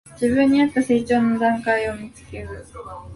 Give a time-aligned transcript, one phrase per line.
[0.19, 2.65] 自分にあった成長の階段を見つける